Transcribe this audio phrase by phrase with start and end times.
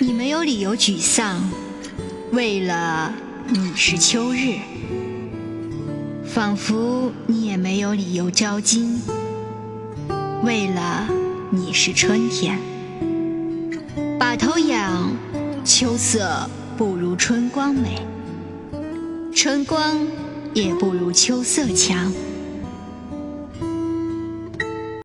[0.00, 1.42] 你没有理由沮丧，
[2.30, 3.12] 为了
[3.48, 4.58] 你是秋日，
[6.24, 9.00] 仿佛你也没有理由焦金，
[10.44, 11.08] 为了
[11.50, 12.60] 你是春天。
[14.20, 15.10] 把头仰，
[15.64, 18.00] 秋色不如春光美，
[19.34, 19.98] 春光
[20.54, 22.12] 也不如秋色强。